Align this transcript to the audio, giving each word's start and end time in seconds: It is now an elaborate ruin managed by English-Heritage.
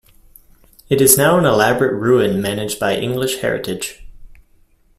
It 0.89 0.99
is 0.99 1.15
now 1.15 1.37
an 1.37 1.45
elaborate 1.45 1.93
ruin 1.93 2.41
managed 2.41 2.79
by 2.79 2.95
English-Heritage. 2.97 4.03